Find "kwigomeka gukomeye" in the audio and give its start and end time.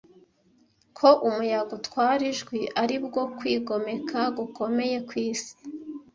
3.37-4.97